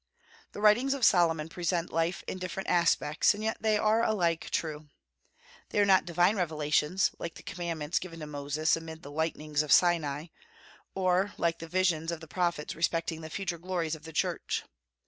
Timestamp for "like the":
7.19-7.43, 11.37-11.67